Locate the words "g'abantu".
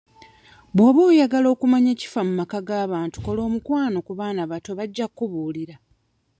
2.67-3.17